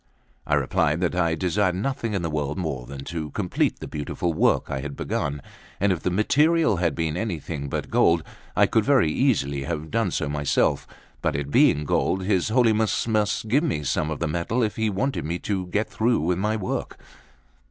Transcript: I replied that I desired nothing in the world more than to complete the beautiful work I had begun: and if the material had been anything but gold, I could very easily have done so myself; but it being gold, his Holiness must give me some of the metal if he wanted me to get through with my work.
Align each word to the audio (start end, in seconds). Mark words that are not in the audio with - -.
I 0.47 0.55
replied 0.55 0.99
that 1.01 1.13
I 1.13 1.35
desired 1.35 1.75
nothing 1.75 2.15
in 2.15 2.23
the 2.23 2.29
world 2.31 2.57
more 2.57 2.87
than 2.87 3.03
to 3.03 3.29
complete 3.29 3.77
the 3.77 3.87
beautiful 3.87 4.33
work 4.33 4.71
I 4.71 4.79
had 4.81 4.95
begun: 4.97 5.43
and 5.79 5.91
if 5.91 5.99
the 6.01 6.09
material 6.09 6.77
had 6.77 6.95
been 6.95 7.15
anything 7.15 7.69
but 7.69 7.91
gold, 7.91 8.23
I 8.55 8.65
could 8.65 8.83
very 8.83 9.11
easily 9.11 9.61
have 9.65 9.91
done 9.91 10.09
so 10.09 10.27
myself; 10.27 10.87
but 11.21 11.35
it 11.35 11.51
being 11.51 11.85
gold, 11.85 12.23
his 12.23 12.49
Holiness 12.49 13.07
must 13.07 13.47
give 13.47 13.63
me 13.63 13.83
some 13.83 14.09
of 14.09 14.17
the 14.17 14.27
metal 14.27 14.63
if 14.63 14.75
he 14.75 14.89
wanted 14.89 15.23
me 15.23 15.37
to 15.37 15.67
get 15.67 15.87
through 15.91 16.21
with 16.21 16.39
my 16.39 16.55
work. 16.55 16.97